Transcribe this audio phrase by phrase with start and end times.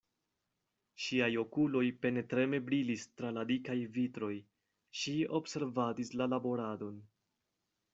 [1.07, 4.33] Ŝiaj okuloj penetreme brilis tra la dikaj vitroj:
[5.03, 7.03] ŝi observadis la laboradon.